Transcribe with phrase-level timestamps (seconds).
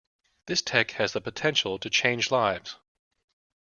[0.47, 2.75] This tech has the potential to change lives.